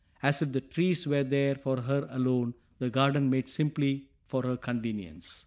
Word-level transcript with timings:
As 0.23 0.41
if 0.41 0.51
the 0.51 0.61
trees 0.61 1.05
were 1.05 1.23
there 1.23 1.53
for 1.53 1.81
her 1.83 2.07
alone, 2.09 2.55
the 2.79 2.89
garden 2.89 3.29
made 3.29 3.47
simply 3.47 4.07
for 4.25 4.41
her 4.41 4.57
convenience! 4.57 5.39